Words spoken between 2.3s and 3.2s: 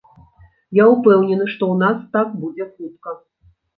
будзе хутка.